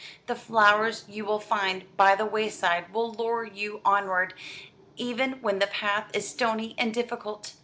The 0.25 0.33
flowers 0.35 1.05
you 1.07 1.25
will 1.25 1.39
find 1.39 1.95
by 1.95 2.15
the 2.15 2.25
wayside 2.25 2.91
will 2.91 3.11
lure 3.13 3.43
you 3.45 3.81
onward, 3.85 4.33
even 4.97 5.33
when 5.43 5.59
the 5.59 5.67
path 5.67 6.09
is 6.15 6.27
stony 6.27 6.73
and 6.79 6.91
difficult." 6.91 7.53